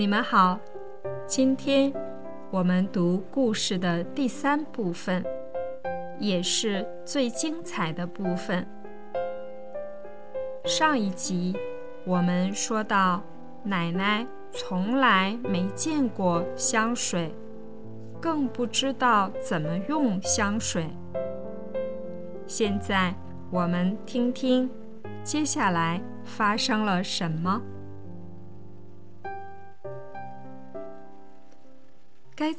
[0.00, 0.58] 你们好，
[1.26, 1.92] 今天
[2.50, 5.22] 我们读故事的第三部分，
[6.18, 8.66] 也是最精彩的部分。
[10.64, 11.54] 上一集
[12.06, 13.22] 我们说到，
[13.62, 17.34] 奶奶从来没见过香水，
[18.22, 20.88] 更不知道怎么用香水。
[22.46, 23.14] 现在
[23.50, 24.70] 我们听听，
[25.22, 27.60] 接下来发生了什么。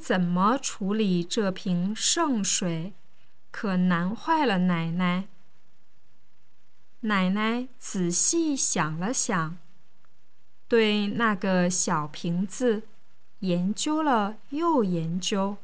[0.01, 2.93] 怎么处理这瓶圣水，
[3.51, 5.27] 可难坏了奶奶。
[7.01, 9.57] 奶奶仔细想了想，
[10.67, 12.83] 对那个小瓶子
[13.39, 15.57] 研究了又研究，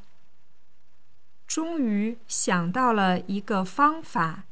[1.48, 4.46] 终于想到了一个方法。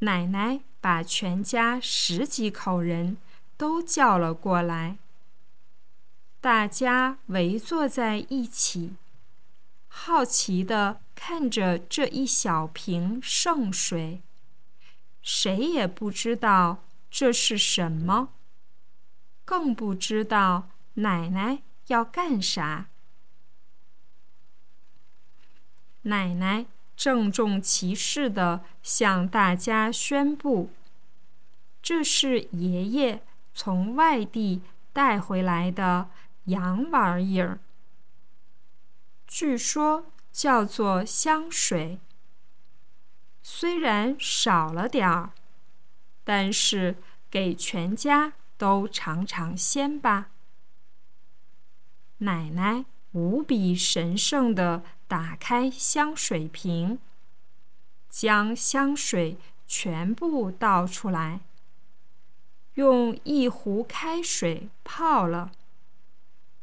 [0.00, 3.16] 奶奶把全家十几口人
[3.56, 4.98] 都叫了过来。
[6.44, 8.96] 大家围坐在一起，
[9.88, 14.20] 好奇地看着这一小瓶圣水。
[15.22, 18.28] 谁也不知道这是什么，
[19.46, 22.88] 更不知道奶奶要干啥。
[26.02, 30.68] 奶奶郑重其事地向大家宣布
[31.82, 33.22] ：“这是爷爷
[33.54, 34.60] 从外地
[34.92, 36.10] 带回来的。”
[36.44, 37.60] 洋玩意儿，
[39.26, 41.98] 据说叫做香水。
[43.42, 45.32] 虽然少了点儿，
[46.22, 46.96] 但是
[47.30, 50.30] 给全家都尝尝鲜吧。
[52.18, 56.98] 奶奶无比神圣的打开香水瓶，
[58.08, 61.40] 将香水全部倒出来，
[62.74, 65.52] 用一壶开水泡了。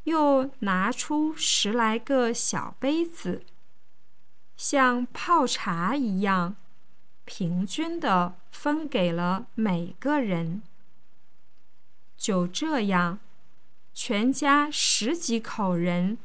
[0.04, 3.44] 又拿出十来个小杯子，
[4.58, 6.56] 像泡茶一样，
[7.24, 10.64] 平均的分给了每个人。
[12.18, 13.20] 就这样，
[13.94, 16.18] 全家十几口人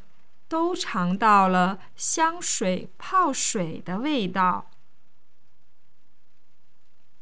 [0.48, 4.70] 都尝到了香水泡水的味道。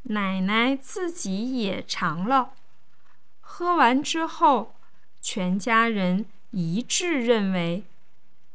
[0.08, 2.52] 奶奶自己也尝了，
[3.40, 4.76] 喝完之后，
[5.20, 6.26] 全家人。
[6.54, 7.82] 一致认为，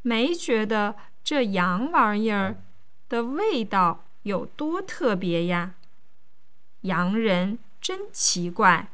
[0.02, 2.56] 没觉得这洋玩意儿
[3.10, 5.76] 的味道有多特别呀。
[6.82, 8.88] 洋人真奇怪。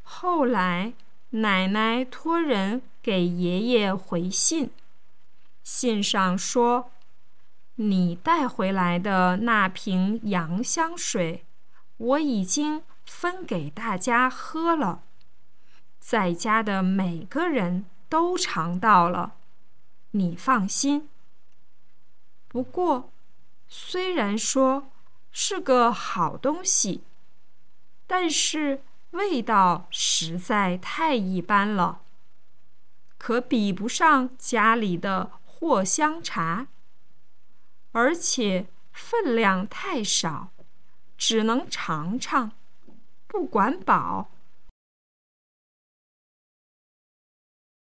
[0.00, 0.94] 后来，
[1.30, 4.70] 奶奶托人给爷爷回信，
[5.62, 6.90] 信上说
[7.76, 11.44] ：“你带回来的那瓶洋香水，
[11.98, 15.02] 我已经分给大家喝了。”
[15.98, 19.34] 在家的每个人都尝到了，
[20.12, 21.08] 你放心。
[22.48, 23.10] 不过，
[23.68, 24.90] 虽然说
[25.30, 27.02] 是个好东西，
[28.06, 32.00] 但是味道实在太一般了，
[33.18, 36.68] 可比不上家里的藿香茶，
[37.92, 40.48] 而且分量太少，
[41.18, 42.52] 只能尝尝，
[43.26, 44.30] 不管饱。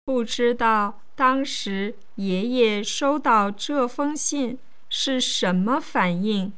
[0.06, 6.54] 不知道当时爷爷收到这封信是什么反应。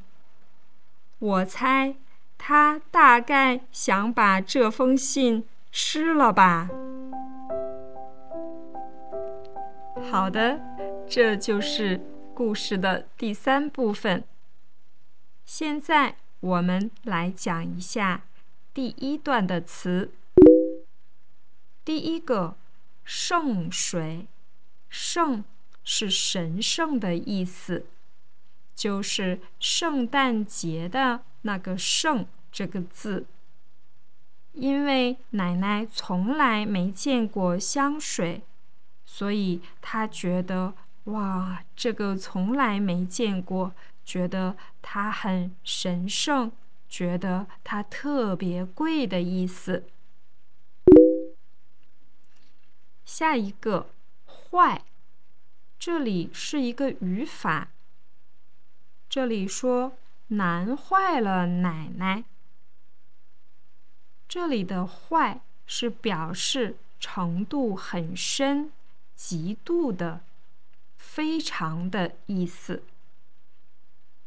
[1.19, 1.95] 我猜
[2.37, 6.69] 他大概想把这封信吃了吧。
[10.11, 10.59] 好的，
[11.07, 12.01] 这就是
[12.33, 14.25] 故事的第三部分。
[15.45, 18.23] 现在我们来讲一下
[18.73, 20.11] 第一段的词。
[21.85, 22.57] 第一个。
[23.09, 24.27] 圣水，
[24.89, 25.45] 圣
[25.81, 27.85] 是神圣的意思，
[28.75, 33.25] 就是圣诞节的那个圣这个字。
[34.51, 38.41] 因为奶奶从来没见过香水，
[39.05, 40.73] 所以她觉得
[41.05, 43.71] 哇，这个从来没见过，
[44.03, 46.51] 觉得它很神圣，
[46.89, 49.85] 觉得它特别贵的意思。
[53.07, 53.89] 下一个
[54.27, 54.83] 坏，
[55.79, 57.69] 这里是一个语法。
[59.07, 59.93] 这里说
[60.27, 62.25] 难坏了奶奶。
[64.27, 68.73] 这里的坏是表示程度很深、
[69.15, 70.19] 极度的、
[70.97, 72.83] 非常的意思。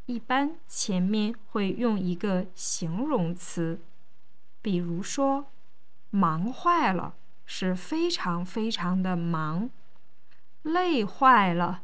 [0.06, 3.78] 一般前面会用一个形容词，
[4.62, 5.44] 比如说
[6.08, 7.14] 忙坏了。
[7.52, 9.68] 是非常非常的忙。
[10.62, 11.82] 累坏了，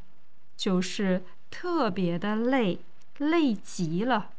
[0.57, 2.79] 就是特别的累，
[3.19, 4.31] 累极了。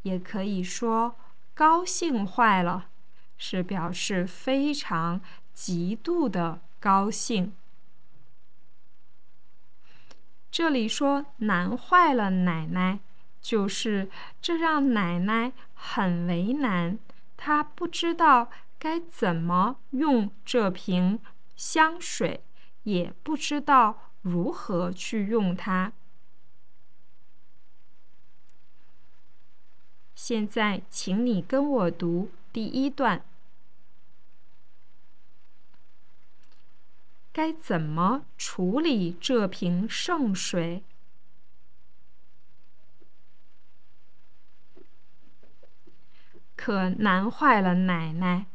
[0.00, 1.14] 也可以说
[1.52, 2.86] 高兴坏了，
[3.36, 5.20] 是表示非常
[5.52, 7.52] 极度的高兴。
[10.50, 13.00] 这里说难坏了奶奶，
[13.42, 14.08] 就是
[14.40, 16.98] 这让奶奶很为难，
[17.36, 18.48] 她不知道
[18.86, 21.18] 该怎么用这瓶
[21.56, 22.44] 香水。
[22.84, 25.92] 也不知道如何去用它。
[30.14, 33.24] 现在，请你跟我读第一段。
[37.32, 40.84] 该怎么处理这瓶圣水？
[46.54, 48.46] 可难坏了奶奶。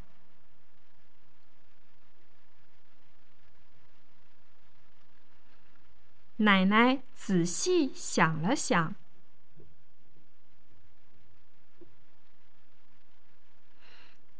[6.41, 8.95] 奶奶仔细想了想，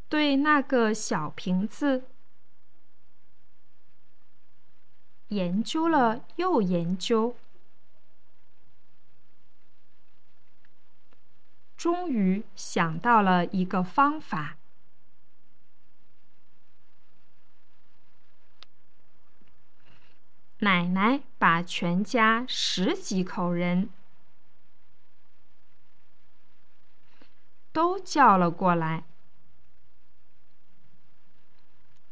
[0.09, 2.05] 对那个小瓶子
[5.27, 7.35] 研究了又研究，
[11.77, 14.57] 终于想到了一个方法。
[20.63, 23.89] 奶奶把全家十几口人
[27.71, 29.03] 都叫了过来，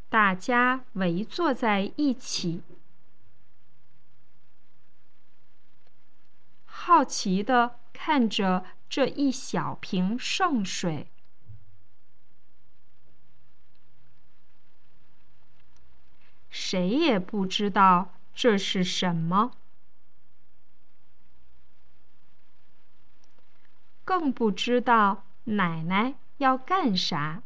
[0.10, 2.64] 大家围坐在一起，
[6.66, 11.08] 好奇的看着这一小瓶圣水，
[16.50, 18.16] 谁也不知道。
[18.42, 19.52] 这是什么？
[24.06, 27.44] 更不知道奶奶要干啥。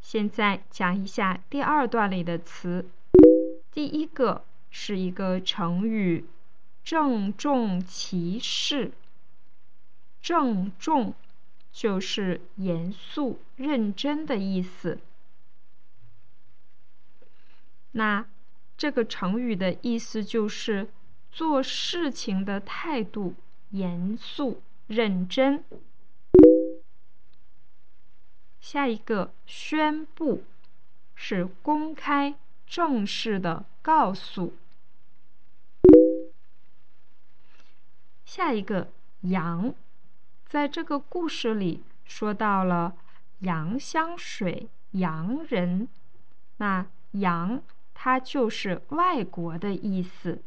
[0.00, 2.88] 现在讲一下第二段里的词。
[3.72, 6.28] 第一个是一个成语
[6.84, 8.92] ，“郑重其事”。
[10.22, 11.12] 郑重。
[11.74, 15.00] 就是严肃、认真的意思。
[17.90, 18.24] 那
[18.76, 20.88] 这个成语的意思就是
[21.32, 23.34] 做事情的态度
[23.70, 25.64] 严肃、认真。
[28.60, 30.44] 下一个宣布
[31.16, 32.36] 是公开、
[32.68, 34.54] 正式的告诉。
[38.24, 38.92] 下一个
[39.22, 39.74] 扬。
[40.54, 42.94] 在这个故事里说到了
[43.40, 45.88] 洋香水洋人，
[46.58, 47.60] 那洋
[47.92, 50.40] 它就是外国的意思，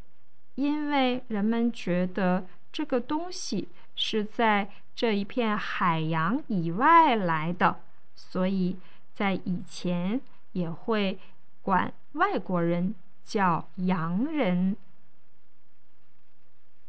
[0.55, 7.81] 因为人们觉得这个东西是在这一片海洋以外来的，
[8.15, 8.79] 所以
[9.13, 10.21] 在以前
[10.53, 11.19] 也会
[11.61, 12.95] 管外国人
[13.25, 14.77] 叫洋人。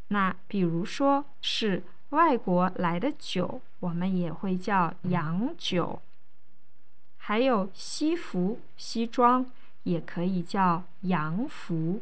[0.06, 1.82] 那比如说是。
[2.10, 6.00] 外国来的酒，我们也会叫洋酒。
[7.16, 9.50] 还有西服、西装，
[9.82, 12.00] 也可以叫洋服。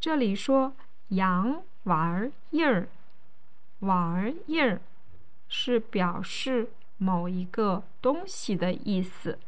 [0.00, 0.74] 这里说
[1.10, 2.88] “洋玩意儿”，
[3.80, 4.80] 玩意儿
[5.48, 9.38] 是表示某一个东西的意思。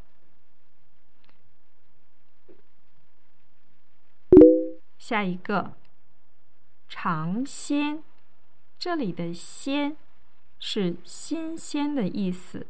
[4.98, 5.72] 下一个。
[6.94, 8.02] 尝鲜，
[8.78, 9.96] 这里的“鲜”
[10.60, 12.66] 是新鲜的意思，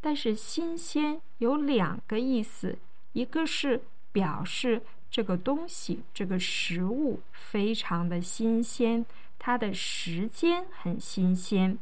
[0.00, 2.76] 但是新鲜有两个意思，
[3.12, 9.06] 一个是表示这个东西、这个食物非常的新鲜，
[9.38, 11.78] 它的时间很新鲜。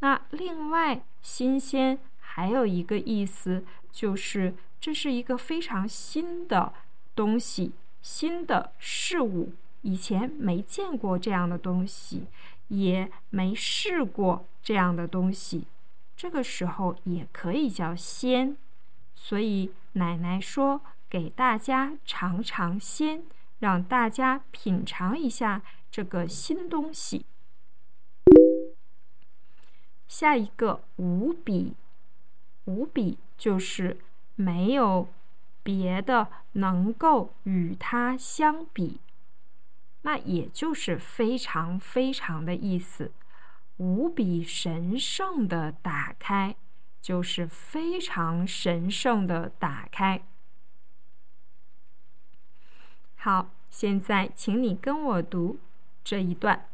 [0.00, 6.74] 那另外，新鲜还有一个意思，就是这是一个非常新的
[7.14, 7.70] 东西、
[8.02, 9.52] 新的事物。
[9.82, 12.26] 以前没见过这样的东西，
[12.68, 15.66] 也没试过这样的东西，
[16.16, 18.56] 这个时候也可以叫鲜。
[19.14, 23.22] 所以奶奶说给大家尝尝鲜，
[23.58, 27.24] 让大家品尝一下这个新东西。
[30.08, 31.74] 下一个无比，
[32.64, 33.98] 无比就是
[34.34, 35.08] 没有
[35.62, 39.00] 别的能够与它相比。
[40.02, 43.12] 那也就是非常非常的意思。
[43.76, 46.56] 无比神圣的打开，
[47.00, 50.22] 就是非常神圣的打开。
[53.16, 55.58] 好，现在请你跟我读
[56.04, 56.66] 这一段。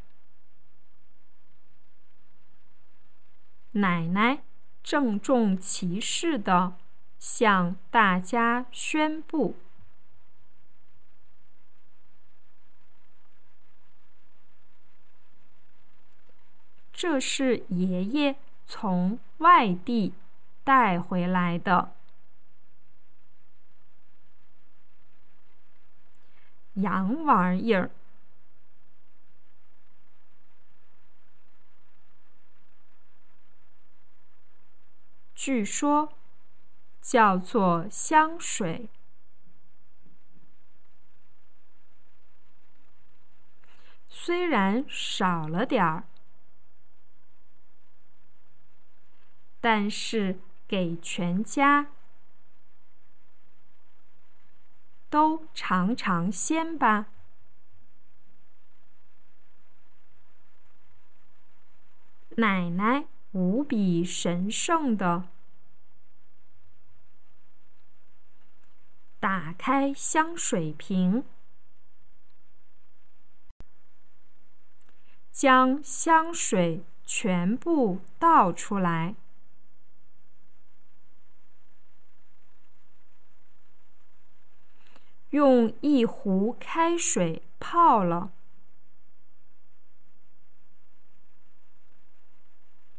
[3.72, 4.42] 奶奶
[4.82, 6.76] 郑重其事的
[7.18, 9.56] 向大家宣布
[16.98, 18.36] ：“这是爷爷
[18.66, 20.14] 从外地
[20.64, 21.92] 带回来的。”
[26.76, 27.90] 洋玩意儿，
[35.34, 36.14] 据说
[37.02, 38.88] 叫做香水。
[44.08, 46.04] 虽然少了点儿，
[49.68, 51.88] 但是给全家。
[55.10, 57.06] 都尝尝鲜吧！
[62.36, 65.24] 奶奶无比神圣的
[69.18, 71.24] 打开香水瓶，
[75.32, 79.16] 将香水全部倒出来。
[85.36, 88.32] 用一壶开水泡了，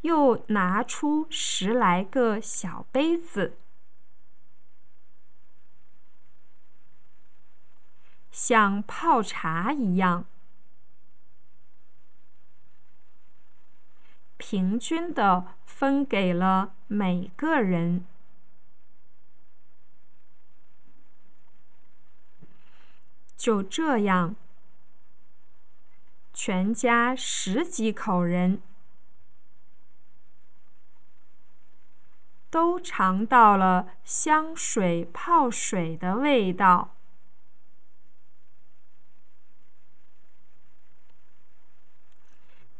[0.02, 3.58] 又拿出十来个小杯子，
[8.30, 10.28] 像泡茶一样，
[14.38, 18.06] 平均的分给了每个人。
[23.48, 24.36] 就这样，
[26.34, 28.62] 全家十几口人
[32.50, 36.94] 都尝到了香水泡水的味道。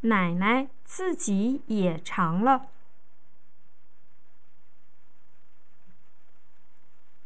[0.02, 2.68] 奶奶自己也尝了，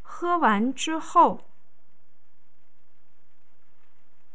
[0.04, 1.48] 喝完之后。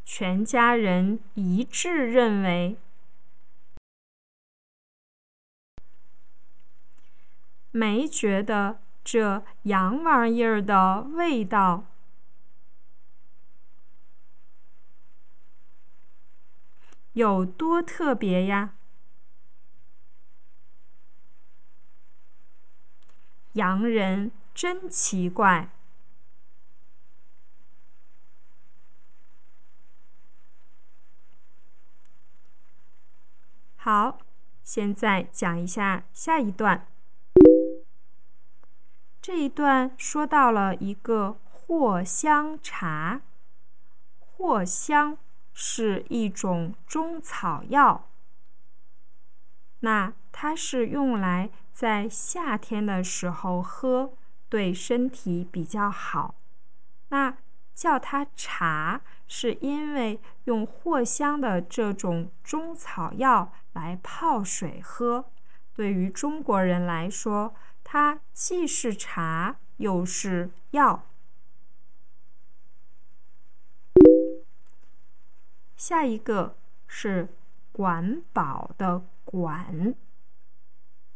[0.08, 2.78] 全家人一致认为，
[7.72, 11.84] 没觉得这洋玩意儿的味道
[17.14, 18.74] 有多特别呀。
[23.54, 25.75] 洋人真奇怪。
[33.86, 34.18] 好，
[34.64, 36.88] 现在讲一下下一段。
[39.22, 41.38] 这一段说到了一个
[41.68, 43.20] 藿香茶。
[44.38, 45.16] 藿香
[45.52, 48.08] 是一种中草药，
[49.78, 54.14] 那它是用来在夏天的时候喝，
[54.48, 56.34] 对身体比较好。
[57.10, 57.38] 那
[57.76, 63.52] 叫它茶，是因为用藿香的这种中草药。
[63.76, 65.26] 来泡水喝，
[65.74, 67.54] 对于中国人来说，
[67.84, 71.04] 它既是茶又是药。
[75.76, 76.56] 下一个
[76.86, 77.28] 是
[77.70, 79.94] 管保的管，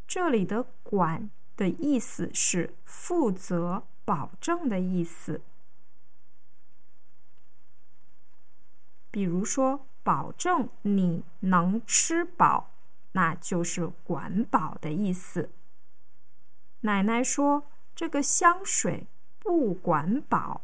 [0.07, 5.41] 这里的管的意思是负责、保证的意思。
[9.11, 9.87] 比如说。
[10.03, 12.71] 保证你能吃饱，
[13.13, 15.51] 那就是管饱的意思。
[16.81, 17.65] 奶奶说
[17.95, 19.07] 这个香水
[19.39, 20.63] 不管饱，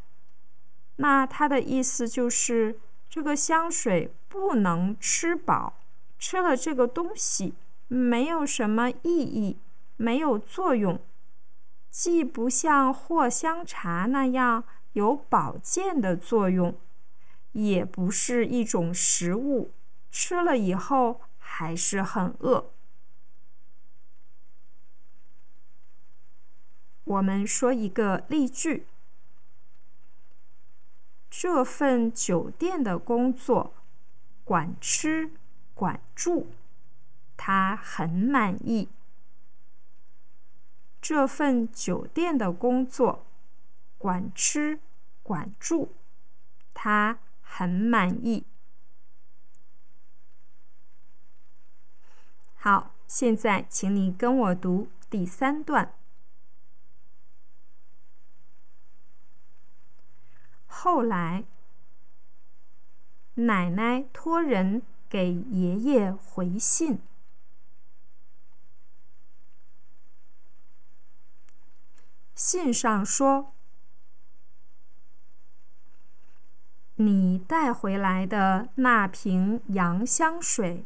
[0.97, 5.75] 那它的意思就是这个香水不能吃饱，
[6.19, 7.55] 吃了这个东西
[7.89, 9.59] 没有什么意义，
[9.99, 10.99] 没有作用，
[11.91, 16.75] 既不像藿香茶那样有保健的作用。
[17.57, 19.73] 也不是一种食物，
[20.11, 22.71] 吃了以后还是很饿。
[27.05, 28.87] 我们说一个例句：
[31.31, 33.73] 这份酒店的工作
[34.45, 35.31] 管吃
[35.75, 36.49] 管住，
[37.39, 38.91] 他很满意。
[41.01, 43.25] 这份酒店的工作，
[43.97, 44.79] 管吃
[45.23, 45.89] 管住，
[46.75, 47.19] 他
[47.57, 48.45] 很满意。
[52.57, 55.95] 好，现在请你跟我读第三段。
[60.67, 61.45] 后来，
[63.37, 67.01] 奶奶托人给爷爷回信，
[72.35, 73.55] 信上说
[76.97, 80.85] ：“你带回来的那瓶洋香水，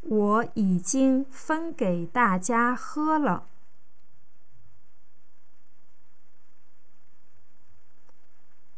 [0.00, 3.46] 我已经分给大家喝了。”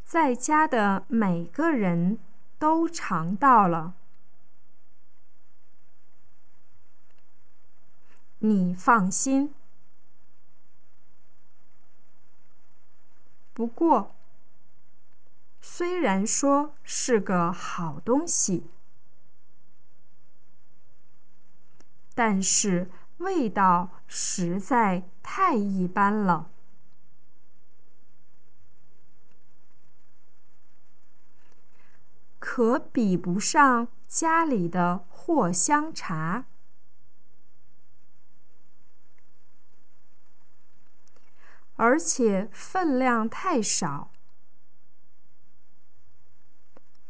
[0.05, 2.19] 在家的每个人
[2.59, 3.95] 都尝到了，
[8.41, 9.55] 你放心。
[13.55, 14.15] 不过，
[15.61, 18.71] 虽然说是个好东西，
[22.15, 26.51] 但是味道实在太一般了。
[32.39, 36.47] 可比不上家里的藿香茶，
[41.83, 44.13] 而且分量太少，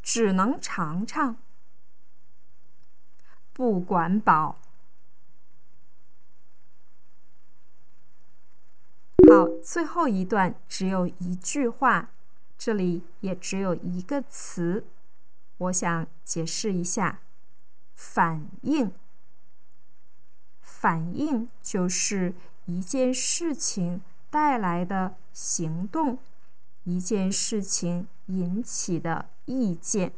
[0.02, 1.36] 只能尝尝，
[3.52, 4.58] 不管饱。
[9.28, 12.08] 好，最后一段只有一句话，
[12.56, 14.86] 这里也只有一个词。
[15.58, 17.20] 我想解释一下，
[17.94, 18.90] 反应。
[20.62, 24.00] 反应就是一件事情
[24.32, 26.16] 带来的行动，
[26.84, 30.14] 一件事情引起的意见。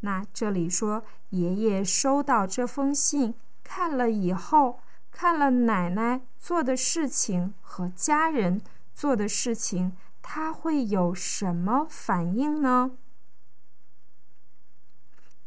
[0.00, 8.60] 那这里说，爷爷收到这封信，看了以后，看了奶奶做的事情和家人
[8.92, 12.90] 做的事情，他会有什么反应呢？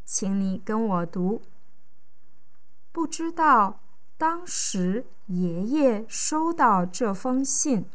[0.04, 1.44] 请你跟我读。
[2.92, 3.80] 不知道
[4.18, 7.90] 当时爷爷收到这封信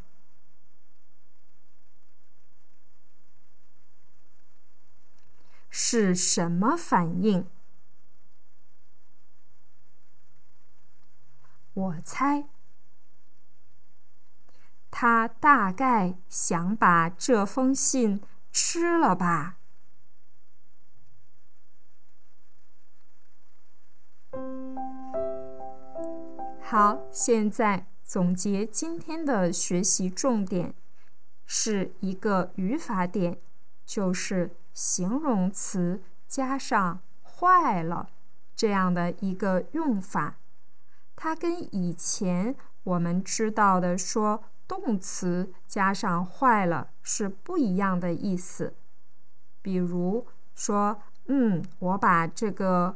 [5.70, 7.46] 是什么反应？
[11.74, 12.48] 我猜，
[14.90, 19.58] 他大概想把这封信吃了吧。
[26.70, 30.74] 好，现在总结今天的学习重点，
[31.46, 33.38] 是一个语法点，
[33.87, 38.11] 就是形容词加上“坏了”
[38.54, 40.37] 这样的一个用法。
[41.16, 42.54] 它跟以前
[42.85, 48.74] 我们知道的说动词加上“坏了”是不一样的意思。
[49.62, 52.94] 比如说，嗯，我把这个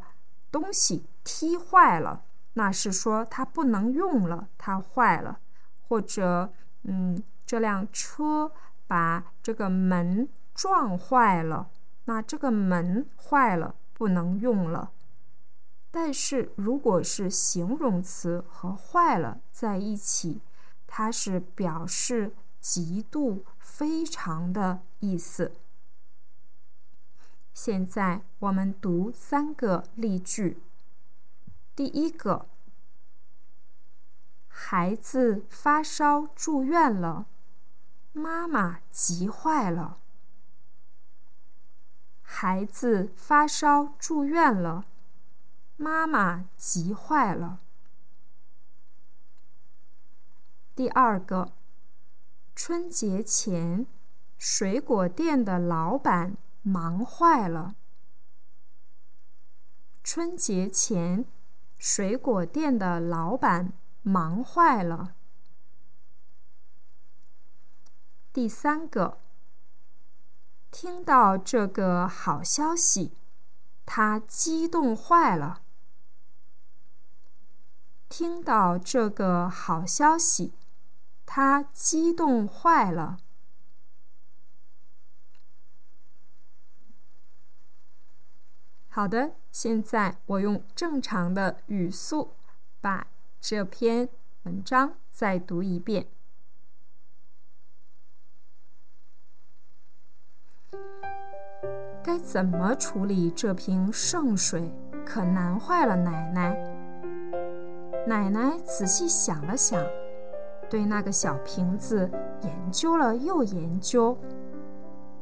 [0.50, 2.22] 东西踢坏了。
[2.54, 5.40] 那是说它不能用了，它坏了，
[5.88, 8.52] 或者，嗯，这辆车
[8.86, 11.70] 把这个门撞坏了，
[12.04, 14.90] 那这个门坏了，不能用了。
[15.90, 20.40] 但是如果是形容词和坏了在一起，
[20.86, 25.52] 它是表示极度、非常的意思。
[27.54, 30.62] 现在我们读三个例句。
[31.82, 32.46] 第一个，
[34.46, 37.26] 孩子发烧住院了，
[38.12, 39.98] 妈妈急坏了。
[42.20, 44.84] 孩子发烧住院了，
[45.76, 47.58] 妈妈急坏了。
[50.76, 51.50] 第二个，
[52.54, 53.88] 春节前，
[54.38, 57.74] 水果店的老板忙坏了。
[60.04, 61.26] 春节前。
[61.82, 65.16] 水果店的老板忙坏了。
[68.32, 69.18] 第三个
[70.70, 73.12] 听到这个好消息
[73.84, 75.62] 他激动坏了。
[78.08, 80.54] 听到这个好消息
[81.26, 83.18] 他激动坏了。
[88.88, 92.30] 好的现在我用正常的语速
[92.80, 93.06] 把
[93.38, 94.08] 这篇
[94.44, 96.06] 文章再读一遍。
[102.02, 104.72] 该怎么处理这瓶圣水，
[105.04, 106.56] 可难坏了奶奶。
[108.06, 109.84] 奶奶仔细想了想，
[110.70, 112.10] 对那个小瓶子
[112.42, 114.18] 研究了又研究，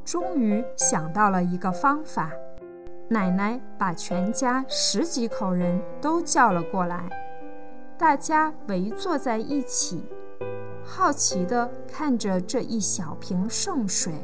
[0.04, 2.30] 终于想到了一个方法。
[3.12, 7.10] 奶奶把全家十几口人都叫了过来，
[7.98, 10.04] 大家围坐在一起，
[10.84, 14.14] 好奇地看着这一小瓶圣水。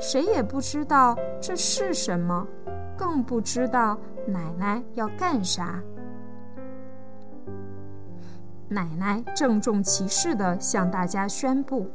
[0.00, 2.46] 谁也不知道这是什么，
[2.96, 5.82] 更不知道奶奶要干啥。
[8.66, 11.86] 奶奶郑重其事地向大家宣布：“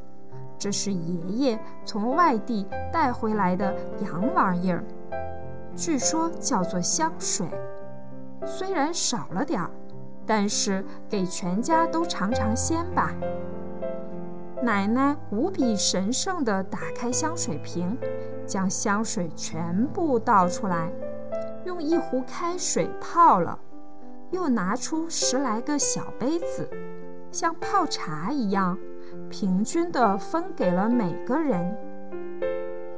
[0.55, 4.83] 这是爷爷从外地带回来的洋玩意儿。”
[5.75, 7.47] 据说叫做香水，
[8.45, 9.69] 虽然少了点儿，
[10.25, 13.11] 但是给全家都尝尝鲜吧。
[14.61, 17.97] 奶奶无比神圣地打开香水瓶，
[18.45, 20.91] 将香水全部倒出来，
[21.65, 23.57] 用一壶开水泡了，
[24.29, 26.69] 又拿出十来个小杯子，
[27.31, 28.77] 像泡茶一样，
[29.31, 31.75] 平均地分给了每个人。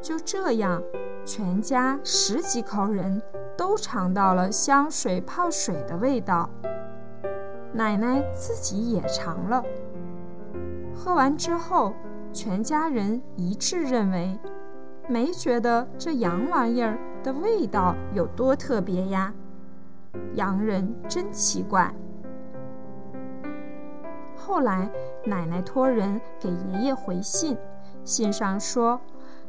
[0.02, 0.82] 就这样。
[1.26, 3.22] 全家十几口人
[3.58, 6.50] 都尝到了香水泡水的味道，
[7.72, 9.64] 奶奶自己也尝了。
[10.94, 11.94] 喝完之后，
[12.34, 14.38] 全家人一致认为，
[15.08, 19.34] 没觉得这洋玩意儿的味道有多特别呀。
[20.34, 21.94] 洋人真奇怪。
[24.36, 24.92] 后来，
[25.26, 27.58] 奶奶托人给爷爷回信，
[28.04, 29.00] 信上说。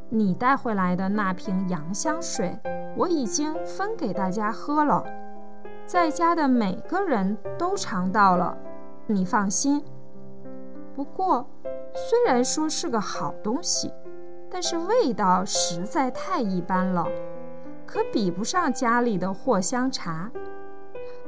[0.08, 2.56] 你带回来的那瓶洋香水，
[2.96, 5.04] 我已经分给大家喝了，
[5.86, 8.56] 在家的每个人都尝到了，
[9.06, 9.82] 你放心。
[10.94, 11.44] 不过，
[11.94, 13.92] 虽然说是个好东西，
[14.48, 17.08] 但是味道实在太一般了，
[17.84, 20.30] 可比不上家里的藿香茶，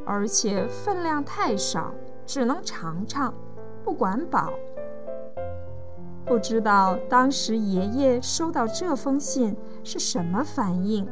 [0.05, 1.93] 而且分量太少，
[2.25, 3.35] 只能尝尝，
[3.83, 4.53] 不管饱。
[6.27, 11.07] 不知道当时爷爷收到这封信是什么反应？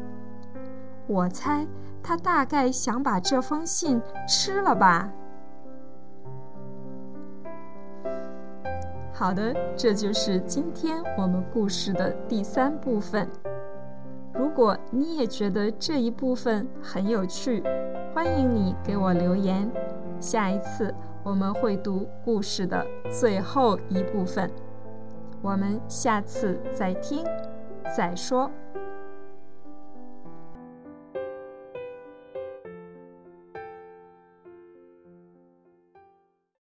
[1.06, 1.64] 我猜
[2.02, 5.08] 他大概想把这封信吃了吧。
[9.12, 13.28] 好的，这就是今天我们故事的第三部分。
[14.34, 17.62] 如果你也觉得这一部分很有趣，
[18.12, 19.70] 欢迎你给我留言。
[20.18, 24.50] 下一次我们会读故事的最后一部分。
[25.44, 27.22] 我们下次再听，
[27.94, 28.50] 再说。